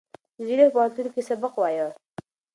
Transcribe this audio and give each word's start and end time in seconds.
نجلۍ 0.39 0.65
په 0.69 0.73
پوهنتون 0.75 1.07
کې 1.13 1.21
سبق 1.29 1.53
وایه. 1.57 1.87